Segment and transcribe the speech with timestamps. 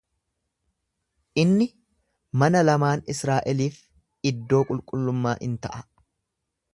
[1.41, 1.67] Inni
[2.43, 3.77] mana lamaan Israa'eliif
[4.31, 5.83] iddoo qulqullummaa in ta'a.